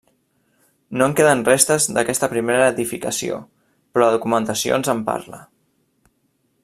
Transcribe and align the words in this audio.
No 1.01 1.07
en 1.09 1.13
queden 1.19 1.43
restes 1.49 1.85
d'aquesta 1.97 2.29
primera 2.31 2.71
edificació, 2.73 3.37
però 3.93 4.07
la 4.09 4.17
documentació 4.17 4.77
ens 4.81 4.91
en 4.97 5.05
parla. 5.11 5.43